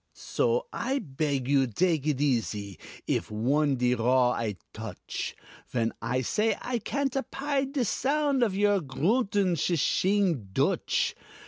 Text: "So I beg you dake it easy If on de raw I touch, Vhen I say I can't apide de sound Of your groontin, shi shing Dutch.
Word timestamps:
"So 0.15 0.65
I 0.73 0.97
beg 0.97 1.47
you 1.47 1.67
dake 1.67 2.07
it 2.07 2.19
easy 2.19 2.79
If 3.05 3.31
on 3.31 3.75
de 3.75 3.93
raw 3.93 4.31
I 4.31 4.55
touch, 4.73 5.35
Vhen 5.71 5.91
I 6.01 6.21
say 6.21 6.57
I 6.59 6.79
can't 6.79 7.15
apide 7.15 7.73
de 7.73 7.85
sound 7.85 8.41
Of 8.41 8.55
your 8.57 8.79
groontin, 8.81 9.55
shi 9.59 9.75
shing 9.75 10.49
Dutch. 10.53 11.13